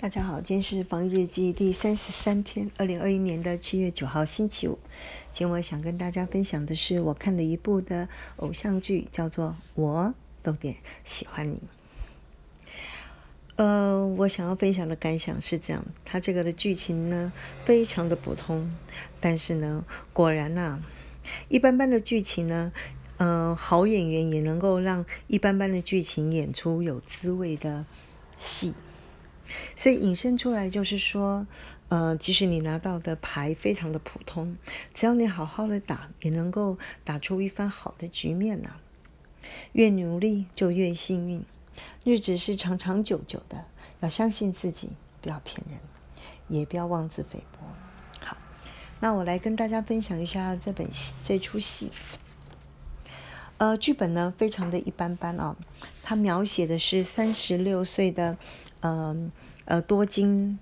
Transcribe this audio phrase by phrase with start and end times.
[0.00, 4.78] 大家好，今天是防疫日记第三十三天，二零二一年的七月九号星期五。
[5.34, 11.56] 今天我想跟大家分享的是我看的一部的偶像剧，叫做《我都点喜欢你》。
[13.56, 17.30] 呃，我想要分享的感想是这样：它这个的剧情呢，
[17.66, 18.74] 非常的普通，
[19.20, 20.80] 但是呢，果然呐，
[21.50, 22.72] 一般般的剧情呢，
[23.18, 27.84] 呃，好演员也能够让一般般的剧情演出有滋味的
[28.38, 28.72] 戏。
[29.76, 31.46] 所以引申出来就是说，
[31.88, 34.56] 呃，即使你拿到的牌非常的普通，
[34.94, 38.76] 只要你好好的打，也能够打出一番好的局面呐。
[39.72, 41.42] 越努力就越幸运，
[42.04, 43.64] 日子是长长久久的，
[44.00, 45.78] 要相信自己，不要骗人，
[46.48, 47.58] 也不要妄自菲薄。
[48.20, 48.36] 好，
[49.00, 50.86] 那我来跟大家分享一下这本
[51.24, 51.90] 这出戏。
[53.56, 55.56] 呃，剧本呢非常的一般般啊，
[56.02, 58.38] 它描写的是三十六岁的。
[58.80, 59.30] 嗯
[59.64, 60.58] 呃，多金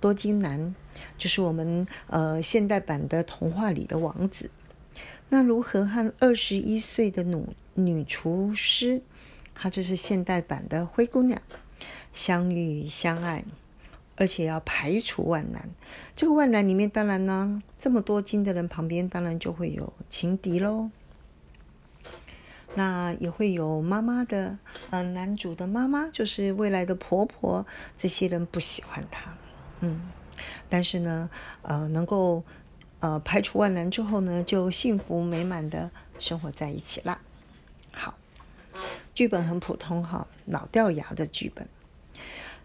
[0.00, 0.74] 多金男
[1.16, 4.50] 就是我们呃现代版的童话里的王子。
[5.28, 9.00] 那如何和二十一岁的女女厨师，
[9.54, 11.40] 她就是现代版的灰姑娘
[12.12, 13.44] 相遇相爱，
[14.16, 15.70] 而且要排除万难。
[16.16, 20.90] 这个万难里面，当然呢，这么多金的人旁边，当然就会有情敌喽。
[22.74, 24.56] 那也会有妈妈的，
[24.90, 27.66] 嗯，男主的妈妈就是未来的婆婆，
[27.98, 29.34] 这些人不喜欢他，
[29.80, 30.00] 嗯，
[30.68, 31.28] 但是呢，
[31.62, 32.44] 呃，能够
[33.00, 37.20] 呃排除万难之后呢，就幸福美满的生活在一起啦。
[37.90, 38.16] 好，
[39.14, 41.66] 剧本很普通哈，老掉牙的剧本。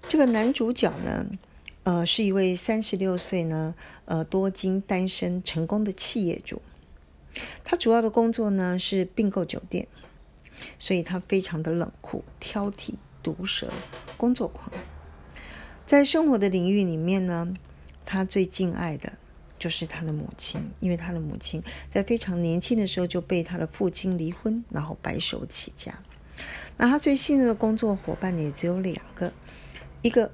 [0.07, 1.25] 这个男主角呢，
[1.81, 3.73] 呃，是一位三十六岁呢，
[4.05, 6.61] 呃，多金单身成功的企业主。
[7.63, 9.87] 他主要的工作呢是并购酒店，
[10.79, 13.71] 所以他非常的冷酷、挑剔、毒舌、
[14.17, 14.71] 工作狂。
[15.85, 17.53] 在生活的领域里面呢，
[18.05, 19.13] 他最敬爱的
[19.59, 21.61] 就是他的母亲，因为他的母亲
[21.91, 25.93] 在非常年轻的时候就被他的父亲离婚，然后白手起家。
[26.77, 29.31] 那他最信任的工作伙伴也只有两个，
[30.01, 30.31] 一个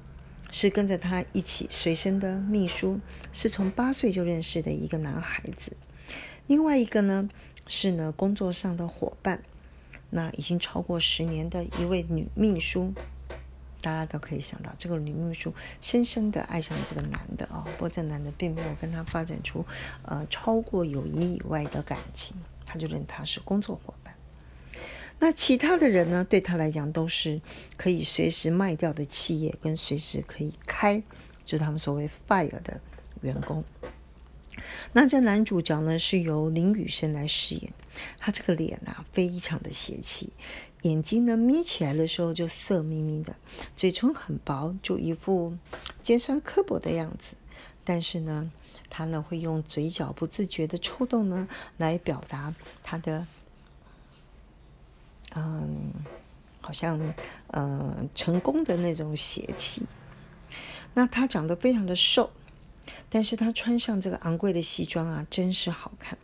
[0.51, 2.99] 是跟着他一起随身的秘书，
[3.31, 5.73] 是从八岁就认识的一个男孩子。
[6.51, 7.29] 另外一个呢，
[7.65, 9.41] 是呢工作上的伙伴，
[10.09, 12.93] 那已经超过十年的一位女秘书，
[13.79, 19.65] 大家都可以想到，这个女秘书深深的爱上了这个男的啊，不过这男的并没有跟他发展出
[20.03, 22.35] 呃超过友谊以外的感情，
[22.65, 24.13] 他就认他是工作伙伴。
[25.19, 27.39] 那其他的人呢，对他来讲都是
[27.77, 31.01] 可以随时卖掉的企业，跟随时可以开，
[31.45, 32.81] 就是他们所谓 fire 的
[33.21, 33.63] 员工。
[34.93, 37.73] 那这男主角呢，是由林雨生来饰演。
[38.17, 40.29] 他这个脸啊，非常的邪气，
[40.83, 43.35] 眼睛呢眯起来的时候就色眯眯的，
[43.75, 45.57] 嘴唇很薄，就一副
[46.01, 47.35] 尖酸刻薄的样子。
[47.83, 48.49] 但是呢，
[48.89, 53.27] 他呢会用嘴角不自觉的抽动呢，来表达他的，
[55.35, 55.91] 嗯，
[56.61, 57.13] 好像
[57.47, 59.83] 嗯成功的那种邪气。
[60.93, 62.31] 那他长得非常的瘦。
[63.13, 66.17] 但是他穿上这个昂贵的西装啊，真是好看。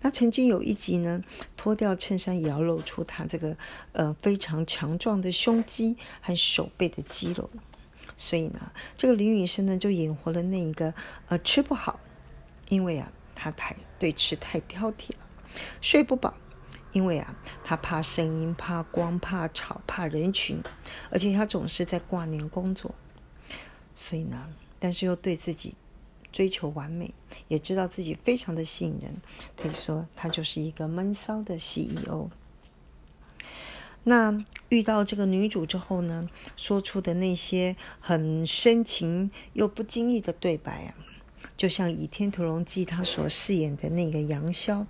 [0.00, 1.20] 他曾经有一集呢，
[1.56, 3.56] 脱掉衬衫也要露出他这个
[3.92, 7.50] 呃非常强壮的胸肌和手背的肌肉。
[8.16, 10.94] 所以呢，这个林允生呢就演活了那一个
[11.26, 11.98] 呃吃不好，
[12.68, 15.18] 因为啊他太对吃太挑剔了；
[15.80, 16.32] 睡不饱，
[16.92, 20.62] 因为啊他怕声音、怕光、怕吵、怕人群，
[21.10, 22.94] 而且他总是在挂念工作。
[23.94, 25.74] 所以呢，但是又对自己。
[26.30, 27.12] 追求完美，
[27.48, 29.16] 也知道自己非常的吸引人，
[29.56, 32.28] 可以说他就是一个闷骚的 CEO。
[34.04, 40.94] 那遇到这个女主之后呢，说出的那些很深情又不经意的对白啊，
[41.56, 44.86] 就像《倚天屠龙记》他所饰演的那个杨逍，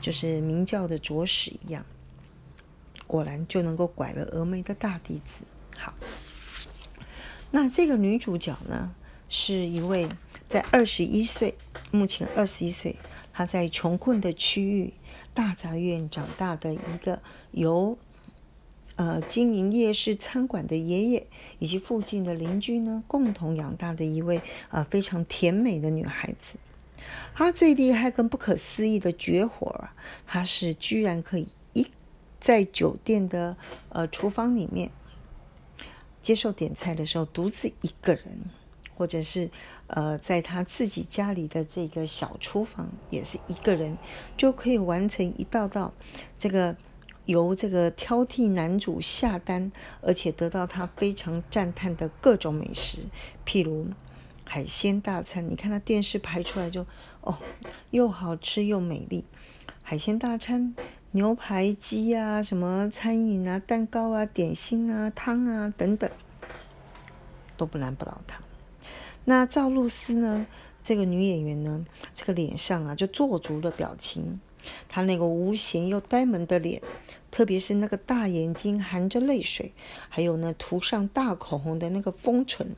[0.00, 1.84] 就是明教的左使一样，
[3.06, 5.44] 果然就能够拐了峨眉的大弟子。
[5.76, 5.94] 好，
[7.50, 8.94] 那这个女主角呢，
[9.28, 10.08] 是一位。
[10.50, 11.54] 在二十一岁，
[11.92, 12.96] 目前二十一岁，
[13.32, 14.92] 他在穷困的区域
[15.32, 17.96] 大杂院长大的一个由
[18.96, 21.24] 呃经营夜市餐馆的爷爷
[21.60, 26.58] 以及附近的邻居呢共同养大的一位呃非常甜美的女孩子。
[27.32, 29.94] 她最厉害跟不可思议的绝活啊，
[30.26, 31.86] 她是居然可以一
[32.40, 33.56] 在酒店的
[33.90, 34.90] 呃厨房里面
[36.20, 38.24] 接受点菜的时候独自一个人。
[39.00, 39.50] 或者是，
[39.86, 43.96] 呃，在他自己家里的这个小厨房，也是一个人
[44.36, 45.94] 就可以完成一道道
[46.38, 46.76] 这个
[47.24, 52.98] 由这个挑剔男主下单，而且得到他非常赞叹的各种美食，
[53.46, 53.86] 譬如
[54.44, 55.50] 海鲜大餐。
[55.50, 56.84] 你看他电视拍出来就
[57.22, 57.38] 哦，
[57.90, 59.24] 又好吃又美丽。
[59.82, 60.74] 海鲜大餐、
[61.12, 66.10] 牛排、鸡啊，什么餐饮啊、蛋糕啊、点心啊、汤啊等等，
[67.56, 68.42] 都不难不倒汤。
[69.24, 70.46] 那赵露思呢？
[70.82, 71.84] 这个女演员呢，
[72.14, 74.40] 这个脸上啊就做足了表情。
[74.88, 76.80] 她那个无邪又呆萌的脸，
[77.30, 79.72] 特别是那个大眼睛含着泪水，
[80.08, 82.74] 还有呢涂上大口红的那个丰唇，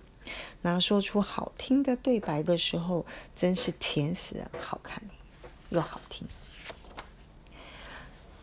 [0.63, 3.07] 那说出好听的对白的时候，
[3.37, 5.03] 真是甜死人，好看
[5.71, 6.27] 又好听。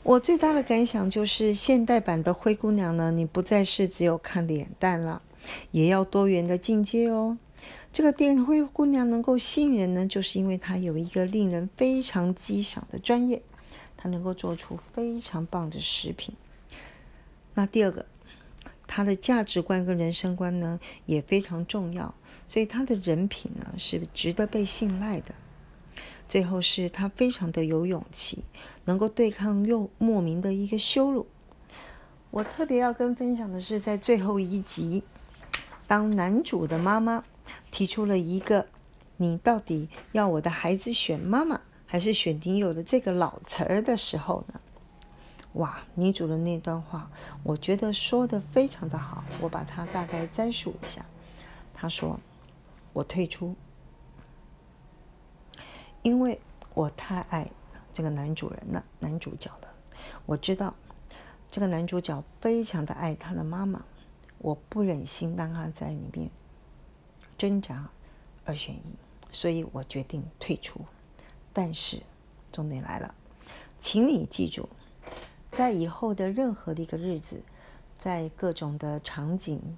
[0.04, 5.22] 我最大的感想就是，现代版的灰姑娘呢，你不再是只有看脸蛋了，
[5.72, 7.38] 也要多元的境界哦。
[7.92, 13.42] 这个电灰姑娘能够吸引人呢，就是因为她有一个令人非常激赏的专业，
[13.98, 16.36] 她能够做出非常棒的食品。
[17.56, 18.06] 那第二个，
[18.88, 22.14] 她的价值观跟人生观呢也非常重要，
[22.48, 25.34] 所以她的人品呢是值得被信赖的。
[26.30, 28.44] 最后是她非常的有勇气，
[28.86, 31.26] 能够对抗又莫名的一个羞辱。
[32.30, 35.02] 我特别要跟分享的是，在最后一集，
[35.88, 37.24] 当男主的妈妈。
[37.72, 38.68] 提出了一个，
[39.18, 44.60] 你到底要我的孩子选妈妈，还是选你有的这个老词儿的时候呢？
[45.54, 47.10] 哇，女主的那段话，
[47.42, 51.04] 我觉得说的非常的好，我把它大概摘述一下。
[51.74, 52.20] 她说
[52.94, 53.56] ：“我退出，
[56.04, 56.40] 因为
[56.76, 57.50] 我太爱
[57.94, 59.68] 这个男主人了，男主角了。
[60.26, 60.76] 我知道
[61.50, 63.84] 这个男主角非常的爱他的妈妈，
[64.38, 66.30] 我不忍心让他在里面。”
[67.40, 67.90] 挣扎，
[68.44, 68.94] 二选一，
[69.32, 70.82] 所以我决定退出。
[71.54, 72.02] 但是，
[72.52, 73.16] 重点来了，
[73.80, 74.68] 请你记住，
[75.50, 77.42] 在以后的任何的一个日子，
[77.98, 79.78] 在各种的场景，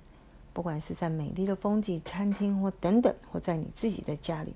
[0.54, 4.56] 不管是在美丽的风景、餐厅或等等，或在你自己的家里，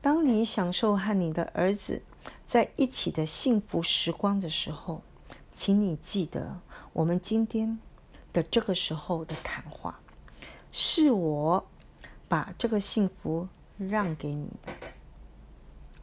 [0.00, 2.00] 当你享受和你的儿子
[2.46, 5.02] 在一起的幸福时光的时候，
[5.54, 6.58] 请你记得，
[6.94, 7.78] 我们今天
[8.32, 10.00] 的这个时候的谈话，
[10.72, 11.66] 是我。
[12.34, 13.46] 把这个幸福
[13.78, 14.72] 让给你的，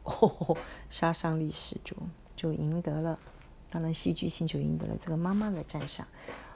[0.04, 0.56] 哦，
[0.88, 1.94] 杀伤力十足，
[2.34, 3.18] 就赢得了。
[3.68, 6.08] 当然，戏剧性就赢得了这个妈妈的赞赏，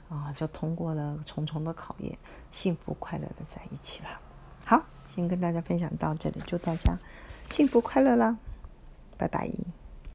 [0.08, 2.17] 啊，就通过了重重的考验，
[2.50, 4.19] 幸福快乐的在一起了。
[4.64, 6.96] 好，先跟大家分享到这里，祝大家
[7.50, 8.38] 幸福快乐啦，
[9.19, 9.50] 拜拜。